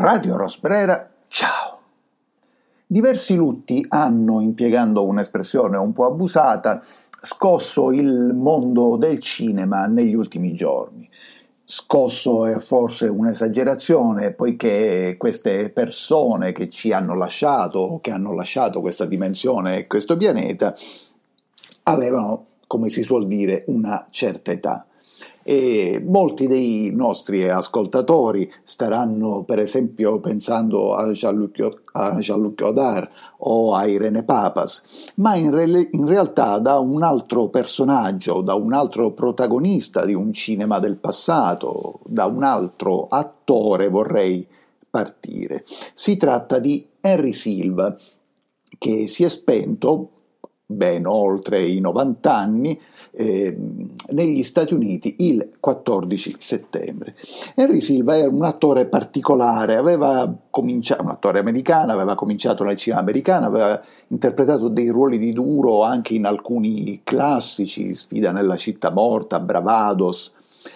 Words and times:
Radio 0.00 0.36
Rosbrera, 0.36 1.10
ciao! 1.26 1.80
Diversi 2.86 3.34
lutti 3.34 3.84
hanno, 3.88 4.40
impiegando 4.40 5.04
un'espressione 5.04 5.76
un 5.76 5.92
po' 5.92 6.04
abusata, 6.04 6.80
scosso 7.20 7.90
il 7.90 8.32
mondo 8.32 8.96
del 8.96 9.18
cinema 9.18 9.86
negli 9.86 10.14
ultimi 10.14 10.54
giorni. 10.54 11.10
Scosso 11.64 12.46
è 12.46 12.60
forse 12.60 13.08
un'esagerazione, 13.08 14.30
poiché 14.34 15.16
queste 15.18 15.68
persone 15.70 16.52
che 16.52 16.70
ci 16.70 16.92
hanno 16.92 17.16
lasciato, 17.16 17.80
o 17.80 18.00
che 18.00 18.12
hanno 18.12 18.32
lasciato 18.34 18.80
questa 18.80 19.04
dimensione 19.04 19.78
e 19.78 19.86
questo 19.88 20.16
pianeta, 20.16 20.76
avevano, 21.82 22.46
come 22.68 22.88
si 22.88 23.02
suol 23.02 23.26
dire, 23.26 23.64
una 23.66 24.06
certa 24.10 24.52
età 24.52 24.87
e 25.48 26.04
molti 26.04 26.46
dei 26.46 26.90
nostri 26.92 27.48
ascoltatori 27.48 28.52
staranno 28.64 29.44
per 29.44 29.58
esempio 29.60 30.20
pensando 30.20 30.94
a 30.94 31.10
Jean-Luc, 31.10 31.84
a 31.92 32.18
Jean-Luc 32.18 32.60
Godard 32.60 33.08
o 33.38 33.74
a 33.74 33.86
Irene 33.86 34.24
Papas, 34.24 34.82
ma 35.14 35.36
in, 35.36 35.50
re- 35.50 35.88
in 35.90 36.06
realtà 36.06 36.58
da 36.58 36.78
un 36.78 37.02
altro 37.02 37.48
personaggio, 37.48 38.42
da 38.42 38.52
un 38.52 38.74
altro 38.74 39.12
protagonista 39.12 40.04
di 40.04 40.12
un 40.12 40.34
cinema 40.34 40.80
del 40.80 40.98
passato, 40.98 42.00
da 42.04 42.26
un 42.26 42.42
altro 42.42 43.08
attore 43.08 43.88
vorrei 43.88 44.46
partire. 44.90 45.64
Si 45.94 46.18
tratta 46.18 46.58
di 46.58 46.86
Henry 47.00 47.32
Silva, 47.32 47.96
che 48.76 49.06
si 49.06 49.24
è 49.24 49.28
spento 49.30 50.10
ben 50.70 51.06
oltre 51.06 51.62
i 51.62 51.80
90 51.80 52.34
anni, 52.34 52.78
eh, 53.12 53.56
negli 54.10 54.42
Stati 54.42 54.74
Uniti 54.74 55.14
il 55.20 55.52
14 55.58 56.34
settembre. 56.38 57.14
Henry 57.54 57.80
Silva 57.80 58.18
era 58.18 58.28
un 58.28 58.44
attore 58.44 58.84
particolare, 58.84 59.76
aveva 59.76 60.30
cominciato, 60.50 61.02
un 61.02 61.08
attore 61.08 61.38
americano, 61.38 61.92
aveva 61.92 62.14
cominciato 62.14 62.64
nel 62.64 62.76
cinema 62.76 63.00
americano, 63.00 63.46
aveva 63.46 63.82
interpretato 64.08 64.68
dei 64.68 64.90
ruoli 64.90 65.16
di 65.16 65.32
duro 65.32 65.84
anche 65.84 66.12
in 66.12 66.26
alcuni 66.26 67.00
classici, 67.02 67.94
Sfida 67.94 68.30
nella 68.30 68.56
città 68.56 68.90
morta, 68.90 69.40
Bravados, 69.40 70.34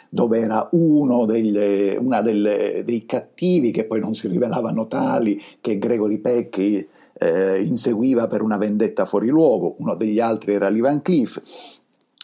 dove 0.09 0.39
era 0.39 0.69
uno 0.73 1.27
delle, 1.27 1.99
una 2.01 2.23
delle, 2.23 2.83
dei 2.87 3.05
cattivi 3.05 3.73
che 3.73 3.85
poi 3.85 4.01
non 4.01 4.15
si 4.15 4.27
rivelavano 4.27 4.87
tali, 4.87 5.39
che 5.61 5.79
Gregory 5.79 6.17
Peck 6.17 6.87
eh, 7.23 7.63
inseguiva 7.63 8.27
per 8.27 8.43
una 8.43 8.57
vendetta 8.57 9.05
fuori 9.05 9.29
luogo, 9.29 9.77
uno 9.79 9.95
degli 9.95 10.21
altri 10.21 10.55
era 10.55 10.69
Lee 10.69 10.81
Van 10.81 11.03
Cleef, 11.03 11.43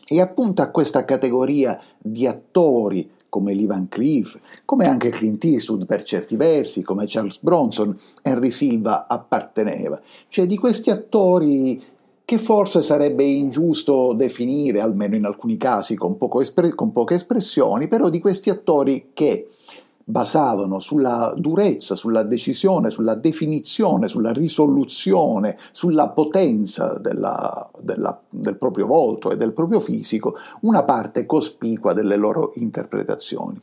e 0.07 0.21
appunto 0.21 0.63
a 0.63 0.71
questa 0.71 1.05
categoria 1.05 1.81
di 1.99 2.27
attori 2.27 3.11
come 3.29 3.55
Lee 3.55 3.67
Van 3.67 3.89
Cleef, 3.89 4.39
come 4.65 4.87
anche 4.87 5.11
Clint 5.11 5.45
Eastwood 5.45 5.85
per 5.85 6.03
certi 6.03 6.37
versi, 6.37 6.83
come 6.83 7.05
Charles 7.07 7.41
Bronson, 7.41 7.97
Henry 8.23 8.51
Silva 8.51 9.07
apparteneva, 9.07 10.01
cioè 10.29 10.47
di 10.47 10.57
questi 10.57 10.91
attori 10.91 11.83
che 12.25 12.39
forse 12.39 12.83
sarebbe 12.83 13.25
ingiusto 13.25 14.13
definire, 14.13 14.81
almeno 14.81 15.17
in 15.17 15.25
alcuni 15.25 15.57
casi 15.57 15.95
con, 15.95 16.19
espre- 16.41 16.75
con 16.75 16.93
poche 16.93 17.15
espressioni, 17.15 17.89
però 17.89 18.11
di 18.11 18.21
questi 18.21 18.51
attori 18.51 19.11
che 19.15 19.49
basavano 20.09 20.81
sulla 20.81 21.35
durezza, 21.37 21.95
sulla 21.95 22.23
decisione, 22.23 22.89
sulla 22.89 23.15
definizione, 23.15 24.09
sulla 24.09 24.33
risoluzione, 24.33 25.59
sulla 25.73 26.09
potenza 26.09 26.95
della, 26.95 27.69
della, 27.79 28.19
del 28.31 28.57
proprio 28.57 28.87
volto 28.87 29.31
e 29.31 29.37
del 29.37 29.53
proprio 29.53 29.81
fisico, 29.81 30.37
una 30.63 30.83
parte 30.83 31.27
cospicua 31.27 31.93
delle 31.93 32.17
loro 32.17 32.53
interpretazioni. 32.55 33.61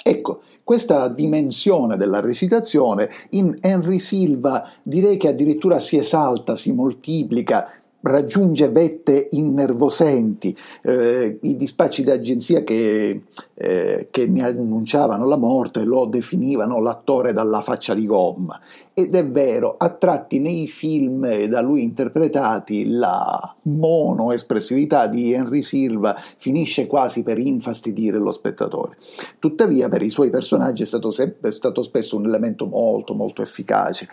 Ecco, 0.00 0.42
questa 0.62 1.08
dimensione 1.08 1.96
della 1.96 2.20
recitazione 2.20 3.10
in 3.30 3.58
Henry 3.60 3.98
Silva 3.98 4.70
direi 4.84 5.16
che 5.16 5.26
addirittura 5.26 5.80
si 5.80 5.96
esalta, 5.96 6.54
si 6.54 6.72
moltiplica, 6.72 7.68
raggiunge 8.00 8.68
vette 8.68 9.28
innervosenti, 9.32 10.56
eh, 10.82 11.38
i 11.42 11.56
dispacci 11.56 12.04
d'agenzia 12.04 12.62
che, 12.62 13.22
eh, 13.54 14.08
che, 14.10 14.26
ne 14.26 14.44
annunciavano 14.44 15.26
la 15.26 15.36
morte 15.36 15.84
lo 15.84 16.04
definivano 16.04 16.80
l'attore 16.80 17.32
dalla 17.32 17.60
faccia 17.60 17.94
di 17.94 18.06
gomma 18.06 18.60
ed 18.94 19.14
è 19.14 19.24
vero, 19.24 19.76
a 19.78 19.90
tratti 19.90 20.40
nei 20.40 20.66
film 20.66 21.46
da 21.46 21.60
lui 21.60 21.82
interpretati 21.82 22.88
la 22.88 23.54
monoespressività 23.62 25.06
di 25.06 25.32
Henry 25.32 25.62
Silva 25.62 26.16
finisce 26.36 26.88
quasi 26.88 27.22
per 27.22 27.38
infastidire 27.38 28.18
lo 28.18 28.32
spettatore. 28.32 28.96
Tuttavia 29.38 29.88
per 29.88 30.02
i 30.02 30.10
suoi 30.10 30.30
personaggi 30.30 30.82
è 30.82 30.86
stato, 30.86 31.12
sempre, 31.12 31.48
è 31.48 31.52
stato 31.52 31.82
spesso 31.82 32.16
un 32.16 32.26
elemento 32.26 32.66
molto 32.66 33.14
molto 33.14 33.40
efficace 33.40 34.08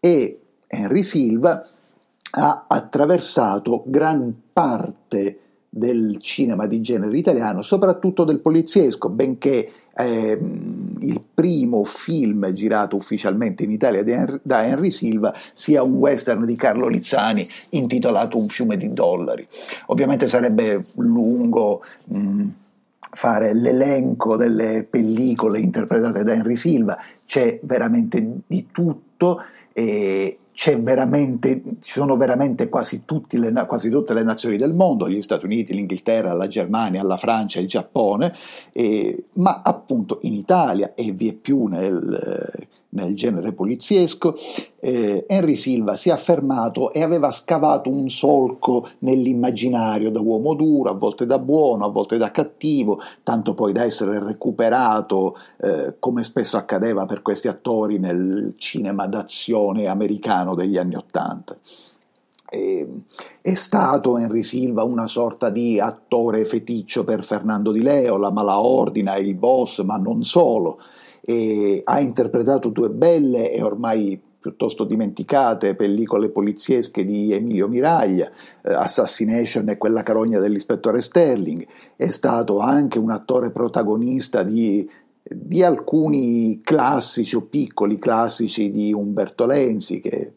e 0.00 0.40
Henry 0.66 1.02
Silva 1.02 1.66
ha 2.34 2.64
attraversato 2.66 3.82
gran 3.86 4.34
parte 4.52 5.38
del 5.68 6.18
cinema 6.20 6.66
di 6.66 6.80
genere 6.80 7.16
italiano, 7.16 7.62
soprattutto 7.62 8.24
del 8.24 8.40
poliziesco, 8.40 9.08
benché 9.08 9.70
eh, 9.94 10.38
il 11.00 11.22
primo 11.34 11.84
film 11.84 12.50
girato 12.52 12.96
ufficialmente 12.96 13.64
in 13.64 13.70
Italia 13.70 14.02
da 14.42 14.64
Henry 14.64 14.90
Silva 14.90 15.34
sia 15.52 15.82
un 15.82 15.94
western 15.94 16.46
di 16.46 16.56
Carlo 16.56 16.88
Lizzani 16.88 17.46
intitolato 17.70 18.38
Un 18.38 18.48
fiume 18.48 18.76
di 18.76 18.92
dollari. 18.92 19.46
Ovviamente 19.86 20.28
sarebbe 20.28 20.84
lungo 20.96 21.82
mh, 22.06 22.46
fare 23.10 23.54
l'elenco 23.54 24.36
delle 24.36 24.86
pellicole 24.88 25.60
interpretate 25.60 26.22
da 26.22 26.32
Henry 26.32 26.56
Silva, 26.56 26.98
c'è 27.26 27.60
veramente 27.62 28.40
di 28.46 28.68
tutto. 28.70 29.42
E, 29.74 30.38
ci 31.80 31.92
sono 31.92 32.16
veramente 32.16 32.68
quasi, 32.68 33.02
le, 33.30 33.66
quasi, 33.66 33.90
tutte 33.90 34.14
le 34.14 34.22
nazioni 34.22 34.56
del 34.56 34.74
mondo, 34.74 35.08
gli 35.08 35.22
Stati 35.22 35.46
Uniti, 35.46 35.74
l'Inghilterra, 35.74 36.32
la 36.32 36.48
Germania, 36.48 37.02
la 37.02 37.16
Francia, 37.16 37.58
il 37.58 37.68
Giappone, 37.68 38.34
eh, 38.72 39.24
ma 39.34 39.62
appunto 39.64 40.18
in 40.22 40.34
Italia 40.34 40.94
e 40.94 41.12
vi 41.12 41.28
è 41.28 41.32
più 41.32 41.66
nel, 41.66 42.68
nel 42.92 43.14
genere 43.14 43.52
poliziesco, 43.52 44.36
eh, 44.80 45.24
Henry 45.26 45.54
Silva 45.54 45.96
si 45.96 46.08
è 46.08 46.12
affermato 46.12 46.92
e 46.92 47.02
aveva 47.02 47.30
scavato 47.30 47.90
un 47.90 48.08
solco 48.08 48.88
nell'immaginario 49.00 50.10
da 50.10 50.20
uomo 50.20 50.54
duro, 50.54 50.90
a 50.90 50.94
volte 50.94 51.26
da 51.26 51.38
buono, 51.38 51.84
a 51.84 51.88
volte 51.88 52.16
da 52.16 52.30
cattivo, 52.30 53.00
tanto 53.22 53.54
poi 53.54 53.72
da 53.72 53.84
essere 53.84 54.22
recuperato, 54.22 55.36
eh, 55.58 55.94
come 55.98 56.22
spesso 56.22 56.56
accadeva 56.56 57.06
per 57.06 57.22
questi 57.22 57.48
attori 57.48 57.98
nel 57.98 58.54
cinema 58.58 59.06
d'azione 59.06 59.86
americano 59.86 60.54
degli 60.54 60.76
anni 60.76 60.94
Ottanta. 60.94 61.56
È 62.52 63.54
stato 63.54 64.18
Henry 64.18 64.42
Silva 64.42 64.82
una 64.82 65.06
sorta 65.06 65.48
di 65.48 65.80
attore 65.80 66.44
feticcio 66.44 67.02
per 67.02 67.24
Fernando 67.24 67.72
Di 67.72 67.80
Leo, 67.80 68.18
la 68.18 68.30
mala 68.30 68.60
ordina, 68.60 69.16
il 69.16 69.34
boss, 69.34 69.82
ma 69.82 69.96
non 69.96 70.22
solo 70.22 70.78
ha 71.84 72.00
interpretato 72.00 72.68
due 72.68 72.90
belle 72.90 73.52
e 73.52 73.62
ormai 73.62 74.20
piuttosto 74.42 74.82
dimenticate 74.82 75.76
pellicole 75.76 76.28
poliziesche 76.28 77.04
di 77.04 77.32
Emilio 77.32 77.68
Miraglia, 77.68 78.28
eh, 78.62 78.72
Assassination 78.72 79.68
e 79.68 79.78
quella 79.78 80.02
carogna 80.02 80.40
dell'ispettore 80.40 81.00
Sterling, 81.00 81.64
è 81.94 82.10
stato 82.10 82.58
anche 82.58 82.98
un 82.98 83.12
attore 83.12 83.52
protagonista 83.52 84.42
di, 84.42 84.88
di 85.22 85.62
alcuni 85.62 86.60
classici 86.60 87.36
o 87.36 87.42
piccoli 87.42 88.00
classici 88.00 88.72
di 88.72 88.92
Umberto 88.92 89.46
Lenzi 89.46 90.00
che 90.00 90.32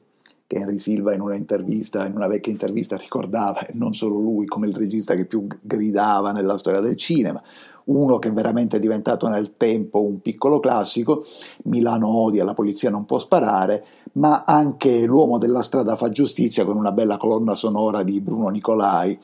Henry 0.57 0.79
Silva 0.79 1.13
in 1.13 1.21
una 1.21 1.35
intervista, 1.35 2.05
in 2.05 2.15
una 2.15 2.27
vecchia 2.27 2.51
intervista 2.51 2.95
ricordava, 2.95 3.65
non 3.73 3.93
solo 3.93 4.19
lui, 4.19 4.45
come 4.45 4.67
il 4.67 4.75
regista 4.75 5.13
che 5.15 5.25
più 5.25 5.45
gridava 5.61 6.31
nella 6.31 6.57
storia 6.57 6.79
del 6.79 6.95
cinema, 6.95 7.41
uno 7.85 8.17
che 8.19 8.31
veramente 8.31 8.77
è 8.77 8.79
diventato 8.79 9.27
nel 9.27 9.57
tempo 9.57 10.01
un 10.01 10.21
piccolo 10.21 10.59
classico, 10.59 11.25
Milano 11.63 12.07
odia, 12.07 12.43
la 12.43 12.53
polizia 12.53 12.89
non 12.89 13.05
può 13.05 13.17
sparare, 13.17 13.85
ma 14.13 14.43
anche 14.45 15.05
L'uomo 15.05 15.37
della 15.37 15.61
strada 15.61 15.95
fa 15.95 16.09
giustizia 16.09 16.63
con 16.63 16.77
una 16.77 16.91
bella 16.91 17.17
colonna 17.17 17.53
sonora 17.53 18.03
di 18.03 18.21
Bruno 18.21 18.47
Nicolai. 18.47 19.19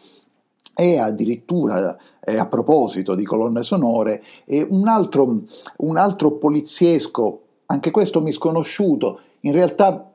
E 0.73 0.97
addirittura, 0.97 1.97
eh, 2.19 2.37
a 2.37 2.47
proposito 2.47 3.13
di 3.13 3.23
colonne 3.23 3.61
sonore, 3.61 4.23
un, 4.69 4.87
altro, 4.87 5.43
un 5.77 5.97
altro 5.97 6.31
poliziesco, 6.33 7.41
anche 7.67 7.91
questo 7.91 8.21
misconosciuto, 8.21 9.19
in 9.41 9.51
realtà 9.51 10.10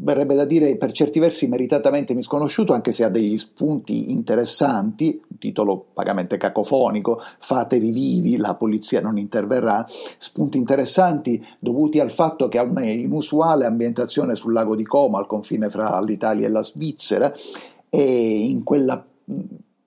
verrebbe 0.00 0.34
da 0.34 0.44
dire 0.44 0.76
per 0.76 0.92
certi 0.92 1.18
versi 1.18 1.46
meritatamente 1.48 2.14
misconosciuto, 2.14 2.72
anche 2.72 2.92
se 2.92 3.04
ha 3.04 3.08
degli 3.08 3.36
spunti 3.36 4.12
interessanti, 4.12 5.20
un 5.28 5.38
titolo 5.38 5.86
vagamente 5.94 6.36
cacofonico, 6.36 7.20
fatevi 7.38 7.90
vivi, 7.90 8.36
la 8.36 8.54
polizia 8.54 9.00
non 9.00 9.18
interverrà, 9.18 9.86
spunti 10.18 10.58
interessanti 10.58 11.44
dovuti 11.58 12.00
al 12.00 12.10
fatto 12.10 12.48
che 12.48 12.58
ha 12.58 12.62
un'inusuale 12.62 13.66
ambientazione 13.66 14.34
sul 14.34 14.52
lago 14.52 14.76
di 14.76 14.84
Como, 14.84 15.16
al 15.16 15.26
confine 15.26 15.68
fra 15.68 16.00
l'Italia 16.00 16.46
e 16.46 16.50
la 16.50 16.62
Svizzera, 16.62 17.32
e 17.88 18.48
in 18.48 18.62
quella 18.62 19.04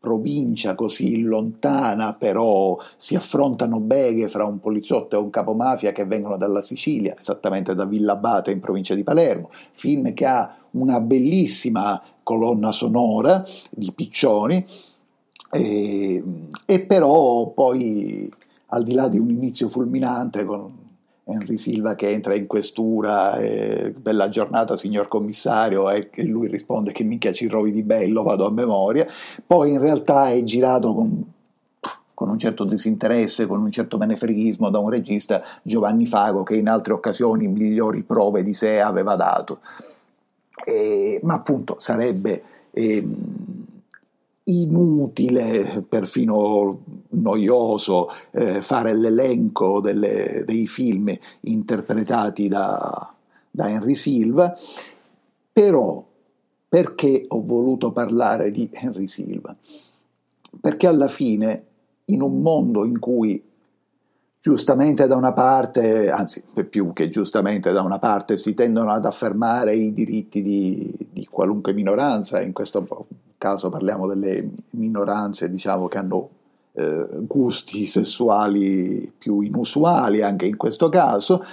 provincia 0.01 0.73
così 0.73 1.21
lontana, 1.21 2.13
però 2.13 2.75
si 2.97 3.15
affrontano 3.15 3.79
beghe 3.79 4.27
fra 4.27 4.45
un 4.45 4.59
poliziotto 4.59 5.15
e 5.15 5.19
un 5.19 5.29
capomafia 5.29 5.91
che 5.91 6.05
vengono 6.05 6.37
dalla 6.37 6.63
Sicilia, 6.63 7.15
esattamente 7.17 7.75
da 7.75 7.85
Villa 7.85 8.13
Abate 8.13 8.51
in 8.51 8.59
provincia 8.59 8.95
di 8.95 9.03
Palermo, 9.03 9.51
film 9.71 10.13
che 10.15 10.25
ha 10.25 10.55
una 10.71 10.99
bellissima 10.99 12.01
colonna 12.23 12.71
sonora 12.71 13.45
di 13.69 13.91
Piccioni, 13.93 14.65
e, 15.51 16.23
e 16.65 16.79
però 16.85 17.47
poi 17.49 18.31
al 18.67 18.83
di 18.83 18.93
là 18.93 19.07
di 19.07 19.19
un 19.19 19.29
inizio 19.29 19.67
fulminante 19.67 20.45
con 20.45 20.80
Henry 21.23 21.57
Silva 21.57 21.95
che 21.95 22.09
entra 22.09 22.35
in 22.35 22.47
questura, 22.47 23.37
eh, 23.37 23.91
bella 23.91 24.27
giornata 24.27 24.75
signor 24.75 25.07
commissario, 25.07 25.89
e 25.89 26.09
lui 26.25 26.47
risponde 26.47 26.91
che 26.91 27.03
mica 27.03 27.31
ci 27.31 27.47
trovi 27.47 27.71
di 27.71 27.83
bello, 27.83 28.23
vado 28.23 28.45
a 28.45 28.51
memoria, 28.51 29.07
poi 29.45 29.71
in 29.71 29.79
realtà 29.79 30.31
è 30.31 30.43
girato 30.43 30.93
con, 30.93 31.23
con 32.13 32.29
un 32.29 32.39
certo 32.39 32.63
disinteresse, 32.63 33.47
con 33.47 33.61
un 33.61 33.71
certo 33.71 33.97
menefreghismo 33.97 34.69
da 34.69 34.79
un 34.79 34.89
regista 34.89 35.43
Giovanni 35.61 36.05
Fago 36.05 36.43
che 36.43 36.55
in 36.55 36.67
altre 36.67 36.93
occasioni 36.93 37.47
migliori 37.47 38.01
prove 38.01 38.43
di 38.43 38.53
sé 38.53 38.79
aveva 38.79 39.15
dato. 39.15 39.59
Eh, 40.65 41.19
ma 41.23 41.35
appunto 41.35 41.75
sarebbe... 41.77 42.43
Eh, 42.71 43.05
inutile, 44.43 45.85
perfino 45.87 46.79
noioso, 47.11 48.09
eh, 48.31 48.61
fare 48.61 48.95
l'elenco 48.95 49.81
delle, 49.81 50.43
dei 50.45 50.67
film 50.67 51.13
interpretati 51.41 52.47
da, 52.47 53.13
da 53.49 53.69
Henry 53.69 53.95
Silva, 53.95 54.57
però 55.51 56.05
perché 56.67 57.25
ho 57.27 57.43
voluto 57.43 57.91
parlare 57.91 58.51
di 58.51 58.69
Henry 58.71 59.07
Silva? 59.07 59.55
Perché 60.59 60.87
alla 60.87 61.07
fine, 61.07 61.65
in 62.05 62.21
un 62.21 62.41
mondo 62.41 62.85
in 62.85 62.99
cui 62.99 63.43
giustamente 64.41 65.05
da 65.05 65.15
una 65.15 65.33
parte, 65.33 66.09
anzi 66.09 66.43
più 66.69 66.93
che 66.93 67.09
giustamente 67.09 67.71
da 67.71 67.81
una 67.81 67.99
parte, 67.99 68.37
si 68.37 68.53
tendono 68.53 68.91
ad 68.91 69.05
affermare 69.05 69.75
i 69.75 69.93
diritti 69.93 70.41
di, 70.41 70.95
di 71.11 71.25
qualunque 71.29 71.73
minoranza, 71.73 72.41
in 72.41 72.53
questo 72.53 73.07
caso 73.37 73.69
parliamo 73.69 74.07
delle 74.07 74.49
minoranze 74.71 75.49
diciamo, 75.49 75.87
che 75.87 75.97
hanno 75.97 76.29
eh, 76.73 77.07
gusti 77.23 77.85
sessuali 77.85 79.11
più 79.17 79.41
inusuali 79.41 80.21
anche 80.21 80.45
in 80.45 80.57
questo 80.57 80.89
caso, 80.89 81.43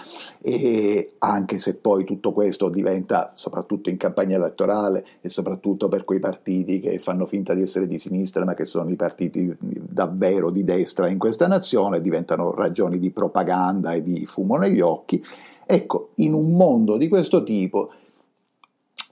e 0.41 1.15
anche 1.19 1.59
se 1.59 1.75
poi 1.75 2.05
tutto 2.05 2.33
questo 2.33 2.69
diventa, 2.69 3.31
soprattutto 3.35 3.91
in 3.91 3.97
campagna 3.97 4.37
elettorale 4.37 5.05
e 5.21 5.29
soprattutto 5.29 5.89
per 5.89 6.05
quei 6.05 6.21
partiti 6.21 6.81
che 6.81 6.99
fanno 6.99 7.27
finta 7.27 7.55
di 7.55 7.63
essere 7.63 7.89
di 7.89 7.99
sinistra 7.99 8.45
ma 8.45 8.55
che 8.55 8.65
sono 8.65 8.91
i 8.91 8.97
partiti 8.97 9.55
davvero 9.59 10.51
di 10.51 10.63
destra 10.63 11.09
in 11.09 11.19
questa 11.19 11.47
nazione, 11.47 12.01
diventano 12.01 12.55
ragioni 12.55 12.99
di 12.99 13.11
propaganda 13.11 13.93
e 13.93 14.03
di 14.03 14.25
fumo 14.27 14.57
negli 14.57 14.81
occhi. 14.81 15.23
Ecco, 15.67 16.11
in 16.17 16.33
un 16.33 16.53
mondo 16.53 16.97
di 16.97 17.09
questo 17.09 17.43
tipo 17.43 17.91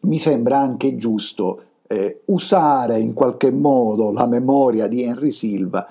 mi 0.02 0.18
sembra 0.18 0.58
anche 0.58 0.96
giusto 0.96 1.62
eh, 1.86 2.22
usare 2.26 2.98
in 2.98 3.12
qualche 3.12 3.50
modo 3.50 4.10
la 4.10 4.26
memoria 4.26 4.86
di 4.88 5.02
Henry 5.02 5.30
Silva 5.30 5.86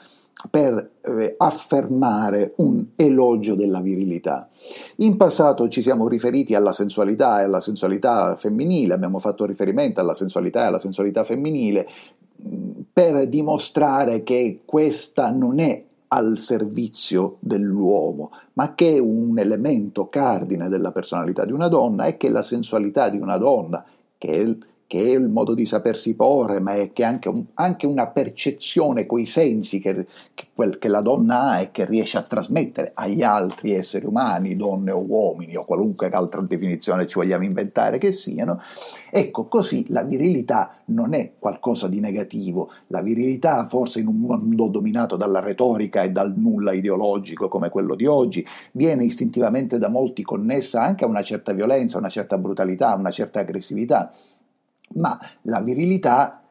per 0.50 0.92
eh, 1.02 1.36
affermare 1.38 2.54
un 2.58 2.86
elogio 2.96 3.56
della 3.56 3.82
virilità. 3.82 4.50
In 4.98 5.18
passato 5.18 5.68
ci 5.70 5.82
siamo 5.82 6.08
riferiti 6.08 6.54
alla 6.54 6.74
sensualità 6.74 7.42
e 7.42 7.44
alla 7.44 7.62
sensualità 7.62 8.36
femminile, 8.36 8.94
abbiamo 8.94 9.20
fatto 9.20 9.46
riferimento 9.46 10.00
alla 10.00 10.14
sensualità 10.14 10.64
e 10.64 10.68
alla 10.68 10.80
sensualità 10.80 11.24
femminile 11.24 11.88
mm, 12.48 12.72
per 12.92 13.28
dimostrare 13.28 14.24
che 14.24 14.62
questa 14.66 15.32
non 15.32 15.60
è 15.60 15.84
al 16.10 16.38
servizio 16.38 17.38
dell'uomo, 17.40 18.32
ma 18.54 18.76
che 18.76 18.96
è 18.96 19.00
un 19.00 19.38
elemento 19.40 20.08
cardine 20.08 20.70
della 20.70 20.92
personalità 20.92 21.46
di 21.46 21.52
una 21.52 21.68
donna 21.68 22.06
e 22.06 22.18
che 22.18 22.30
la 22.30 22.44
sensualità 22.44 23.10
di 23.10 23.18
una 23.18 23.38
donna, 23.38 23.84
che 24.18 24.30
è 24.32 24.58
che 24.96 25.02
è 25.02 25.18
il 25.18 25.28
modo 25.28 25.54
di 25.54 25.66
sapersi 25.66 26.16
porre, 26.16 26.62
ma 26.62 26.76
è 26.76 26.94
che 26.94 27.04
anche, 27.04 27.28
un, 27.28 27.44
anche 27.56 27.86
una 27.86 28.08
percezione 28.08 29.06
coi 29.06 29.26
sensi 29.26 29.82
che, 29.82 30.08
che, 30.34 30.48
che, 30.80 30.88
la 30.88 31.02
donna 31.02 31.50
ha 31.50 31.60
e 31.60 31.72
che 31.72 31.84
riesce 31.84 32.18
a 32.18 32.22
trasmettere 32.22 32.92
agli 32.94 33.22
altri 33.22 33.74
esseri 33.74 34.06
umani, 34.06 34.56
donne 34.56 34.92
o 34.92 35.06
uomini 35.06 35.58
o 35.58 35.66
qualunque 35.66 36.08
altra 36.08 36.40
definizione 36.40 37.08
ci 37.08 37.16
vogliamo 37.16 37.44
inventare 37.44 37.98
che 37.98 38.14
siano. 38.14 38.62
Ecco, 39.12 39.50
così 39.50 39.86
la 39.90 40.04
virilità 40.04 40.78
non 40.86 41.14
è 41.14 41.34
qualcosa 41.40 41.90
di 41.90 42.00
negativo, 42.00 42.72
la 42.88 43.02
virilità 43.02 43.66
forse 43.66 44.00
in 44.00 44.08
un 44.08 44.20
mondo 44.20 44.68
dominato 44.68 45.18
dalla 45.18 45.42
retorica 45.42 46.04
e 46.04 46.12
dal 46.12 46.34
nulla 46.38 46.72
ideologico 46.72 47.50
come 47.50 47.68
quello 47.68 47.96
di 47.96 48.06
oggi, 48.06 48.46
viene 48.72 49.04
istintivamente 49.04 49.78
da 49.78 49.90
molti 49.90 50.22
connessa 50.22 50.82
anche 50.82 51.04
a 51.04 51.08
una 51.08 51.24
certa 51.24 51.52
violenza, 51.52 51.98
a 51.98 52.00
una 52.00 52.08
certa 52.08 52.38
brutalità, 52.38 52.92
a 52.92 52.96
una 52.96 53.12
certa 53.12 53.42
aggressività 53.42 54.14
ma 54.94 55.20
la 55.44 55.62
virilità 55.62 56.42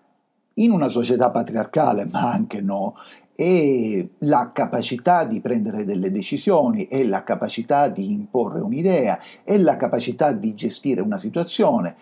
in 0.54 0.70
una 0.70 0.88
società 0.88 1.30
patriarcale, 1.30 2.06
ma 2.06 2.30
anche 2.30 2.60
no, 2.60 2.94
è 3.34 4.06
la 4.18 4.52
capacità 4.52 5.24
di 5.24 5.40
prendere 5.40 5.84
delle 5.84 6.12
decisioni, 6.12 6.86
è 6.86 7.02
la 7.02 7.24
capacità 7.24 7.88
di 7.88 8.12
imporre 8.12 8.60
un'idea, 8.60 9.18
è 9.42 9.56
la 9.56 9.76
capacità 9.76 10.32
di 10.32 10.54
gestire 10.54 11.00
una 11.00 11.18
situazione, 11.18 11.96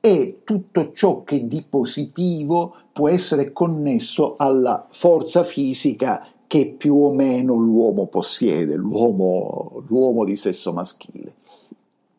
è 0.00 0.36
tutto 0.44 0.92
ciò 0.92 1.24
che 1.24 1.46
di 1.48 1.64
positivo 1.68 2.76
può 2.92 3.08
essere 3.08 3.52
connesso 3.52 4.36
alla 4.36 4.86
forza 4.90 5.42
fisica 5.42 6.26
che 6.46 6.66
più 6.78 6.94
o 6.94 7.12
meno 7.12 7.56
l'uomo 7.56 8.06
possiede, 8.06 8.76
l'uomo, 8.76 9.82
l'uomo 9.88 10.24
di 10.24 10.36
sesso 10.36 10.72
maschile. 10.72 11.34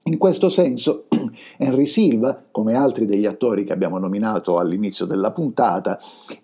In 0.07 0.19
questo 0.19 0.49
senso 0.49 1.05
Henry 1.57 1.87
Silva, 1.87 2.39
come 2.51 2.75
altri 2.75 3.07
degli 3.07 3.25
attori 3.25 3.63
che 3.63 3.73
abbiamo 3.73 3.97
nominato 3.97 4.59
all'inizio 4.59 5.07
della 5.07 5.31
puntata, 5.31 5.99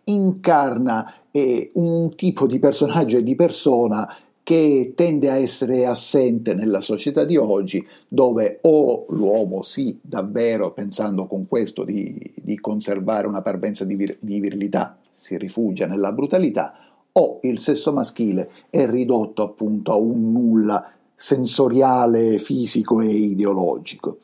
incarna 0.05 1.27
eh, 1.29 1.69
un 1.75 2.09
tipo 2.15 2.47
di 2.47 2.57
personaggio 2.57 3.17
e 3.17 3.23
di 3.23 3.35
persona 3.35 4.11
che 4.41 4.93
tende 4.95 5.29
a 5.29 5.37
essere 5.37 5.85
assente 5.85 6.55
nella 6.55 6.81
società 6.81 7.23
di 7.23 7.37
oggi, 7.37 7.87
dove 8.07 8.57
o 8.63 9.05
l'uomo 9.09 9.61
sì, 9.61 9.95
davvero 10.01 10.71
pensando 10.71 11.27
con 11.27 11.47
questo 11.47 11.83
di, 11.83 12.19
di 12.35 12.59
conservare 12.59 13.27
una 13.27 13.43
parvenza 13.43 13.85
di, 13.85 13.93
vir- 13.93 14.17
di 14.19 14.39
virilità, 14.39 14.97
si 15.11 15.37
rifugia 15.37 15.85
nella 15.85 16.11
brutalità, 16.13 16.73
o 17.11 17.39
il 17.43 17.59
sesso 17.59 17.93
maschile 17.93 18.49
è 18.71 18.89
ridotto 18.89 19.43
appunto 19.43 19.91
a 19.91 19.97
un 19.97 20.31
nulla 20.31 20.93
sensoriale, 21.21 22.39
fisico 22.39 22.99
e 22.99 23.05
ideologico. 23.05 24.21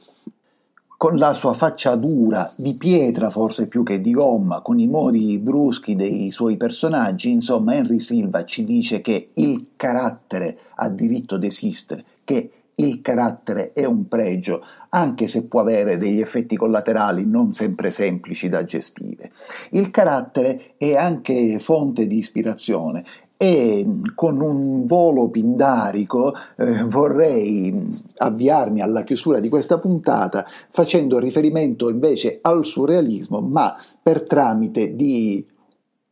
Con 0.97 1.15
la 1.17 1.33
sua 1.33 1.53
faccia 1.53 1.95
dura, 1.95 2.51
di 2.57 2.73
pietra 2.73 3.29
forse 3.29 3.67
più 3.67 3.83
che 3.83 4.01
di 4.01 4.09
gomma, 4.09 4.61
con 4.61 4.79
i 4.79 4.87
modi 4.87 5.37
bruschi 5.37 5.95
dei 5.95 6.31
suoi 6.31 6.57
personaggi, 6.57 7.29
insomma 7.29 7.75
Henry 7.75 7.99
Silva 7.99 8.45
ci 8.45 8.63
dice 8.63 9.01
che 9.01 9.29
il 9.35 9.73
carattere 9.75 10.57
ha 10.73 10.89
diritto 10.89 11.37
di 11.37 11.45
esistere, 11.45 12.03
che 12.23 12.51
il 12.73 13.01
carattere 13.01 13.73
è 13.73 13.85
un 13.85 14.07
pregio, 14.07 14.63
anche 14.89 15.27
se 15.27 15.45
può 15.45 15.59
avere 15.59 15.97
degli 15.97 16.19
effetti 16.19 16.55
collaterali 16.55 17.27
non 17.27 17.51
sempre 17.51 17.91
semplici 17.91 18.49
da 18.49 18.65
gestire. 18.65 19.31
Il 19.71 19.91
carattere 19.91 20.73
è 20.77 20.95
anche 20.95 21.59
fonte 21.59 22.07
di 22.07 22.17
ispirazione 22.17 23.03
e 23.37 23.85
con 24.15 24.41
un 24.41 24.87
volo 24.87 25.29
pindarico 25.29 26.33
eh, 26.57 26.83
vorrei 26.85 27.85
avviarmi 28.17 28.81
alla 28.81 29.03
chiusura 29.03 29.39
di 29.39 29.47
questa 29.47 29.77
puntata 29.77 30.45
facendo 30.69 31.19
riferimento 31.19 31.89
invece 31.89 32.39
al 32.41 32.65
surrealismo, 32.65 33.39
ma 33.39 33.77
per 34.01 34.23
tramite 34.23 34.95
di 34.95 35.45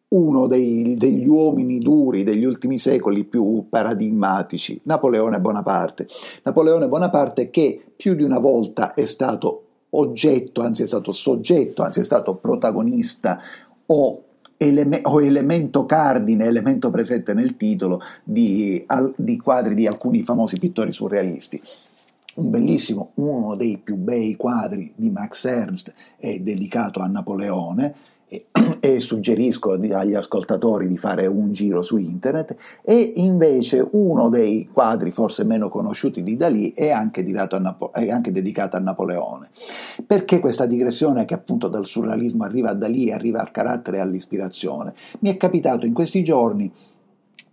uno 0.08 0.46
dei, 0.46 0.96
degli 0.96 1.26
uomini 1.28 1.80
duri 1.80 2.24
degli 2.24 2.46
ultimi 2.46 2.78
secoli 2.78 3.24
più 3.26 3.66
paradigmatici, 3.70 4.80
Napoleone 4.84 5.40
Bonaparte. 5.40 6.08
Napoleone 6.44 6.88
Bonaparte 6.88 7.50
che 7.50 7.82
più 7.96 8.14
di 8.14 8.24
una 8.24 8.40
volta 8.40 8.94
è 8.94 9.06
stato 9.06 9.62
oggetto, 9.90 10.62
anzi 10.62 10.84
è 10.84 10.88
stato 10.88 11.12
soggetto, 11.12 11.82
anzi 11.82 12.02
è 12.02 12.04
stato 12.04 12.36
protagonista 12.36 13.40
o 13.88 14.25
eleme- 14.58 15.02
o 15.04 15.22
elemento 15.22 15.86
cardine, 15.86 16.46
elemento 16.46 16.90
presente 16.90 17.34
nel 17.34 17.58
titolo 17.58 18.02
di, 18.24 18.84
al, 18.88 19.14
di 19.16 19.38
quadri 19.38 19.76
di 19.76 19.88
alcuni 19.88 20.24
famosi 20.24 20.58
pittori 20.58 20.92
surrealisti. 20.92 21.62
Un 22.36 22.50
bellissimo, 22.50 23.12
uno 23.16 23.56
dei 23.56 23.80
più 23.82 23.96
bei 23.96 24.36
quadri 24.36 24.92
di 24.96 25.10
Max 25.10 25.46
Ernst 25.46 25.94
è 26.18 26.40
dedicato 26.40 27.00
a 27.00 27.08
Napoleone 27.08 27.96
e, 28.28 28.46
e 28.80 29.00
suggerisco 29.00 29.72
agli 29.72 30.16
ascoltatori 30.16 30.88
di 30.88 30.98
fare 30.98 31.28
un 31.28 31.54
giro 31.54 31.82
su 31.82 31.98
internet, 31.98 32.56
e 32.82 33.14
invece 33.16 33.88
uno 33.92 34.30
dei 34.30 34.70
quadri 34.72 35.12
forse 35.12 35.44
meno 35.44 35.70
conosciuti 35.70 36.24
di 36.24 36.36
Dalì 36.36 36.74
è 36.74 36.90
anche, 36.90 37.24
Napo- 37.24 37.94
è 37.94 38.10
anche 38.10 38.32
dedicato 38.32 38.78
a 38.78 38.80
Napoleone. 38.80 39.50
Perché 40.06 40.40
questa 40.40 40.66
digressione 40.66 41.26
che 41.26 41.34
appunto 41.34 41.68
dal 41.68 41.86
surrealismo 41.86 42.44
arriva 42.44 42.72
a 42.72 42.74
Dalì, 42.74 43.12
arriva 43.12 43.42
al 43.42 43.52
carattere 43.52 43.98
e 43.98 44.02
all'ispirazione? 44.02 44.94
Mi 45.20 45.30
è 45.30 45.38
capitato 45.38 45.86
in 45.86 45.94
questi 45.94 46.24
giorni 46.24 46.72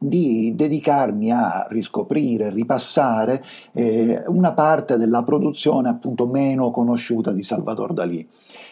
di 0.03 0.55
dedicarmi 0.57 1.31
a 1.31 1.67
riscoprire, 1.71 2.51
ripassare 2.51 3.43
eh, 3.73 4.25
una 4.27 4.53
parte 4.53 4.97
della 4.97 5.23
produzione 5.23 5.89
appunto 5.89 6.27
meno 6.27 6.73
conosciuta 6.73 7.33
di 7.33 7.43
Salvador 7.43 7.93
Dalì. 7.93 8.29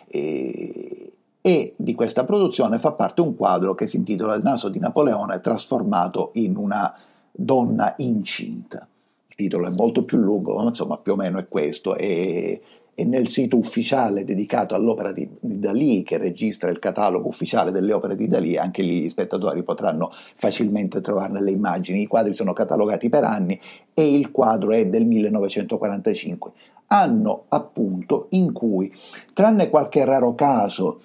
E, 0.09 1.13
e 1.43 1.75
di 1.77 1.95
questa 1.95 2.25
produzione 2.25 2.79
fa 2.79 2.93
parte 2.93 3.23
un 3.23 3.35
quadro 3.35 3.75
che 3.75 3.87
si 3.87 3.97
intitola 3.97 4.35
Il 4.35 4.43
naso 4.43 4.69
di 4.69 4.79
Napoleone 4.79 5.41
trasformato 5.41 6.31
in 6.35 6.57
una 6.57 6.95
donna 7.31 7.95
incinta. 7.99 8.87
Il 9.29 9.35
titolo 9.35 9.67
è 9.67 9.71
molto 9.71 10.05
più 10.05 10.19
lungo, 10.19 10.57
ma 10.57 10.65
insomma 10.65 10.99
più 10.99 11.13
o 11.13 11.17
meno 11.17 11.39
è 11.39 11.49
questo. 11.49 11.97
E, 11.97 12.61
e 12.95 13.05
nel 13.05 13.29
sito 13.29 13.57
ufficiale 13.57 14.25
dedicato 14.25 14.75
all'opera 14.75 15.13
di, 15.13 15.27
di 15.41 15.59
Dalì, 15.59 16.03
che 16.03 16.19
registra 16.19 16.69
il 16.69 16.79
catalogo 16.79 17.29
ufficiale 17.29 17.71
delle 17.71 17.95
opere 17.95 18.17
di 18.17 18.29
Dalì, 18.29 18.59
anche 18.59 18.83
lì 18.83 19.01
gli 19.01 19.09
spettatori 19.09 19.63
potranno 19.63 20.11
facilmente 20.37 21.01
trovarne 21.01 21.41
le 21.41 21.53
immagini. 21.53 22.03
I 22.03 22.07
quadri 22.07 22.35
sono 22.35 22.53
catalogati 22.53 23.09
per 23.09 23.25
anni 23.25 23.59
e 23.95 24.11
il 24.11 24.31
quadro 24.31 24.73
è 24.73 24.87
del 24.87 25.07
1945, 25.07 26.53
anno 26.89 27.45
appunto 27.49 28.27
in 28.31 28.53
cui, 28.53 28.93
tranne 29.33 29.71
qualche 29.71 30.05
raro 30.05 30.35
caso, 30.35 31.01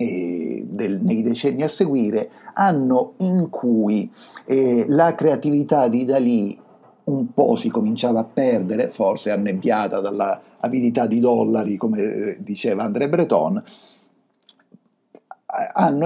eh, 0.00 0.64
del, 0.66 0.98
nei 1.02 1.22
decenni 1.22 1.62
a 1.62 1.68
seguire, 1.68 2.30
anno 2.54 3.12
in 3.18 3.50
cui 3.50 4.10
eh, 4.46 4.86
la 4.88 5.14
creatività 5.14 5.88
di 5.88 6.06
Dalì 6.06 6.58
un 7.04 7.32
po' 7.34 7.54
si 7.54 7.68
cominciava 7.68 8.20
a 8.20 8.24
perdere, 8.24 8.90
forse 8.90 9.30
annebbiata 9.30 10.00
dalla 10.00 10.40
avidità 10.60 11.06
di 11.06 11.20
dollari, 11.20 11.76
come 11.76 12.00
eh, 12.00 12.36
diceva 12.40 12.84
André 12.84 13.08
Breton, 13.08 13.62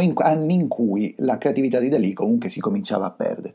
in, 0.00 0.12
anni 0.16 0.54
in 0.54 0.68
cui 0.68 1.14
la 1.18 1.38
creatività 1.38 1.78
di 1.78 1.88
Dalì 1.88 2.12
comunque 2.14 2.48
si 2.48 2.60
cominciava 2.60 3.06
a 3.06 3.10
perdere. 3.10 3.54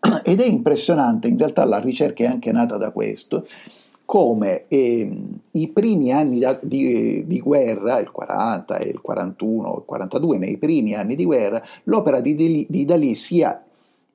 Ed 0.22 0.40
è 0.40 0.46
impressionante, 0.46 1.28
in 1.28 1.36
realtà 1.36 1.64
la 1.64 1.80
ricerca 1.80 2.24
è 2.24 2.28
anche 2.28 2.52
nata 2.52 2.76
da 2.76 2.92
questo, 2.92 3.44
come 4.06 4.66
eh, 4.68 5.22
i 5.50 5.68
primi 5.68 6.12
anni 6.12 6.40
di, 6.62 7.24
di, 7.26 7.40
guerra, 7.40 7.98
il 7.98 8.10
40, 8.10 8.78
il 8.78 9.00
41, 9.00 9.76
il 9.78 9.82
42, 9.84 10.38
nei 10.38 10.56
primi 10.56 10.94
anni 10.94 11.16
di 11.16 11.24
guerra, 11.24 11.62
l'opera 11.84 12.20
di, 12.20 12.66
di, 12.68 12.84
Dalì 12.84 13.14
sia 13.16 13.62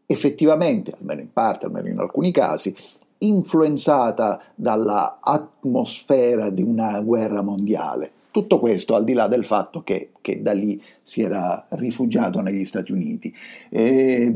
effettivamente, 0.05 0.93
almeno 0.97 1.19
in 1.21 1.31
parte, 1.31 1.65
almeno 1.65 1.89
in 1.89 1.99
alcuni 1.99 2.31
casi, 2.31 2.73
influenzata 3.19 4.41
dalla 4.55 5.19
atmosfera 5.21 6.49
di 6.49 6.63
una 6.63 6.99
guerra 7.01 7.41
mondiale. 7.41 8.11
Tutto 8.31 8.59
questo 8.59 8.95
al 8.95 9.03
di 9.03 9.13
là 9.13 9.27
del 9.27 9.43
fatto 9.43 9.83
che, 9.83 10.11
che 10.21 10.41
da 10.41 10.53
lì 10.53 10.81
si 11.03 11.21
era 11.21 11.65
rifugiato 11.69 12.39
negli 12.41 12.63
Stati 12.63 12.93
Uniti. 12.93 13.33
E, 13.69 14.33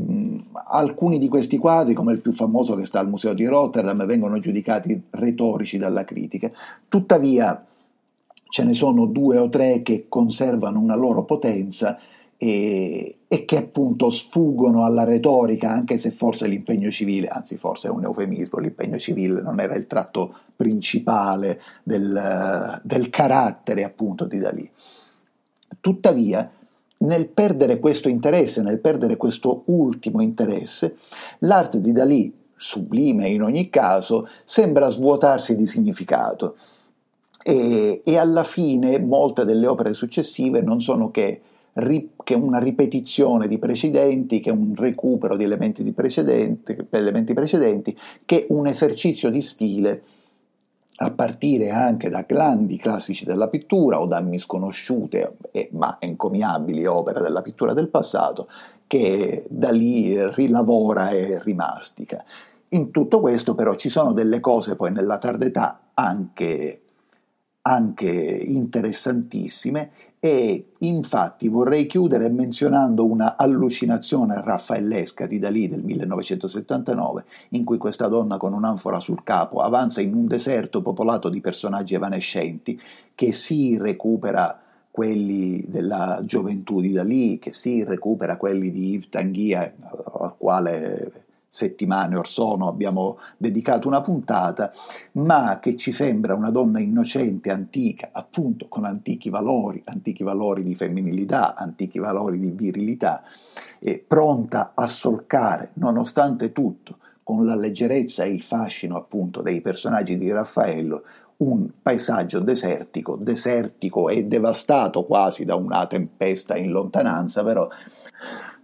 alcuni 0.68 1.18
di 1.18 1.28
questi 1.28 1.56
quadri, 1.56 1.94
come 1.94 2.12
il 2.12 2.20
più 2.20 2.32
famoso 2.32 2.76
che 2.76 2.84
sta 2.84 3.00
al 3.00 3.08
Museo 3.08 3.32
di 3.32 3.46
Rotterdam, 3.46 4.04
vengono 4.04 4.38
giudicati 4.38 5.02
retorici 5.10 5.78
dalla 5.78 6.04
critica. 6.04 6.50
Tuttavia 6.88 7.64
ce 8.48 8.64
ne 8.64 8.74
sono 8.74 9.06
due 9.06 9.38
o 9.38 9.48
tre 9.48 9.82
che 9.82 10.06
conservano 10.08 10.78
una 10.78 10.94
loro 10.94 11.24
potenza 11.24 11.98
e, 12.38 13.18
e, 13.26 13.44
che 13.44 13.56
appunto 13.56 14.10
sfuggono 14.10 14.84
alla 14.84 15.04
retorica, 15.04 15.70
anche 15.70 15.96
se 15.96 16.10
forse 16.10 16.46
l'impegno 16.46 16.90
civile, 16.90 17.28
anzi 17.28 17.56
forse 17.56 17.88
è 17.88 17.90
un 17.90 18.04
eufemismo, 18.04 18.58
l'impegno 18.58 18.98
civile 18.98 19.40
non 19.40 19.58
era 19.60 19.74
il 19.74 19.86
tratto 19.86 20.36
principale 20.54 21.60
del, 21.82 22.80
del 22.82 23.10
carattere 23.10 23.84
appunto 23.84 24.26
di 24.26 24.38
Dalì. 24.38 24.70
Tuttavia, 25.80 26.50
nel 26.98 27.28
perdere 27.28 27.78
questo 27.78 28.08
interesse, 28.08 28.62
nel 28.62 28.80
perdere 28.80 29.16
questo 29.16 29.62
ultimo 29.66 30.20
interesse, 30.20 30.96
l'arte 31.40 31.80
di 31.80 31.92
Dalì, 31.92 32.32
sublime 32.56 33.28
in 33.28 33.42
ogni 33.42 33.70
caso, 33.70 34.28
sembra 34.44 34.88
svuotarsi 34.88 35.56
di 35.56 35.66
significato. 35.66 36.56
E, 37.42 38.02
e 38.04 38.18
alla 38.18 38.42
fine 38.42 38.98
molte 38.98 39.44
delle 39.44 39.68
opere 39.68 39.92
successive 39.92 40.62
non 40.62 40.80
sono 40.80 41.10
che 41.10 41.40
che 42.24 42.34
una 42.34 42.58
ripetizione 42.58 43.48
di 43.48 43.58
precedenti, 43.58 44.40
che 44.40 44.50
un 44.50 44.74
recupero 44.74 45.36
di 45.36 45.44
elementi, 45.44 45.92
precedenti, 45.92 46.76
elementi 46.90 47.34
precedenti, 47.34 47.96
che 48.24 48.46
un 48.48 48.66
esercizio 48.66 49.28
di 49.28 49.42
stile 49.42 50.02
a 50.98 51.10
partire 51.10 51.70
anche 51.70 52.08
da 52.08 52.22
grandi 52.22 52.78
classici 52.78 53.26
della 53.26 53.48
pittura 53.48 54.00
o 54.00 54.06
da 54.06 54.20
misconosciute 54.20 55.36
eh, 55.50 55.68
ma 55.72 55.98
encomiabili 56.00 56.86
opere 56.86 57.20
della 57.20 57.42
pittura 57.42 57.74
del 57.74 57.88
passato, 57.88 58.48
che 58.86 59.44
da 59.48 59.70
lì 59.70 60.16
rilavora 60.32 61.10
e 61.10 61.38
rimastica. 61.42 62.24
In 62.70 62.90
tutto 62.90 63.20
questo 63.20 63.54
però 63.54 63.74
ci 63.74 63.90
sono 63.90 64.14
delle 64.14 64.40
cose 64.40 64.76
poi 64.76 64.90
nella 64.92 65.18
tarda 65.18 65.44
età 65.44 65.80
anche 65.92 66.80
anche 67.66 68.08
interessantissime 68.08 69.90
e 70.20 70.70
infatti 70.78 71.48
vorrei 71.48 71.86
chiudere 71.86 72.28
menzionando 72.28 73.04
una 73.04 73.36
allucinazione 73.36 74.40
raffaellesca 74.40 75.26
di 75.26 75.40
Dalì 75.40 75.66
del 75.66 75.82
1979 75.82 77.24
in 77.50 77.64
cui 77.64 77.76
questa 77.76 78.06
donna 78.06 78.36
con 78.36 78.52
un'anfora 78.52 79.00
sul 79.00 79.24
capo 79.24 79.58
avanza 79.58 80.00
in 80.00 80.14
un 80.14 80.28
deserto 80.28 80.80
popolato 80.80 81.28
di 81.28 81.40
personaggi 81.40 81.94
evanescenti 81.94 82.80
che 83.16 83.32
si 83.32 83.76
recupera 83.76 84.60
quelli 84.92 85.64
della 85.66 86.22
gioventù 86.24 86.80
di 86.80 86.92
Dalì, 86.92 87.38
che 87.38 87.52
si 87.52 87.82
recupera 87.82 88.36
quelli 88.36 88.70
di 88.70 88.92
Yves 88.92 89.08
Tanguy 89.08 89.54
al 89.54 90.34
quale 90.38 91.25
settimane 91.56 92.16
or 92.16 92.28
sono 92.28 92.68
abbiamo 92.68 93.18
dedicato 93.38 93.88
una 93.88 94.02
puntata, 94.02 94.72
ma 95.12 95.58
che 95.58 95.74
ci 95.74 95.90
sembra 95.90 96.34
una 96.34 96.50
donna 96.50 96.80
innocente, 96.80 97.50
antica, 97.50 98.10
appunto 98.12 98.66
con 98.68 98.84
antichi 98.84 99.30
valori, 99.30 99.82
antichi 99.86 100.22
valori 100.22 100.62
di 100.62 100.74
femminilità, 100.74 101.54
antichi 101.54 101.98
valori 101.98 102.38
di 102.38 102.50
virilità, 102.50 103.22
e 103.78 104.04
pronta 104.06 104.72
a 104.74 104.86
solcare, 104.86 105.70
nonostante 105.74 106.52
tutto, 106.52 106.98
con 107.22 107.46
la 107.46 107.56
leggerezza 107.56 108.24
e 108.24 108.30
il 108.30 108.42
fascino 108.42 108.96
appunto 108.96 109.40
dei 109.40 109.62
personaggi 109.62 110.18
di 110.18 110.30
Raffaello, 110.30 111.02
un 111.38 111.68
paesaggio 111.82 112.40
desertico, 112.40 113.16
desertico 113.16 114.08
e 114.08 114.24
devastato 114.24 115.04
quasi 115.04 115.44
da 115.44 115.54
una 115.54 115.86
tempesta 115.86 116.56
in 116.56 116.70
lontananza, 116.70 117.42
però 117.42 117.68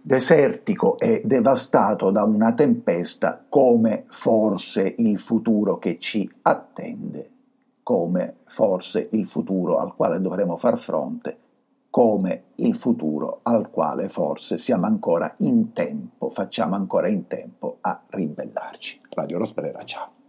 desertico 0.05 0.99
e 0.99 1.21
devastato 1.23 2.11
da 2.11 2.25
una 2.25 2.53
tempesta 2.53 3.45
come 3.47 4.03
forse 4.09 4.95
il 4.97 5.17
futuro 5.17 5.77
che 5.77 5.97
ci 5.97 6.29
attende, 6.41 7.29
come 7.81 8.35
forse 8.45 9.07
il 9.11 9.25
futuro 9.25 9.77
al 9.77 9.95
quale 9.95 10.19
dovremo 10.19 10.57
far 10.57 10.77
fronte, 10.77 11.37
come 11.89 12.43
il 12.55 12.75
futuro 12.75 13.39
al 13.43 13.69
quale 13.69 14.09
forse 14.09 14.57
siamo 14.57 14.87
ancora 14.87 15.35
in 15.37 15.71
tempo, 15.71 16.29
facciamo 16.29 16.75
ancora 16.75 17.07
in 17.07 17.27
tempo 17.27 17.77
a 17.79 18.01
ribellarci. 18.07 18.99
Radio 19.11 19.37
Rosbrera, 19.37 19.83
ciao. 19.83 20.22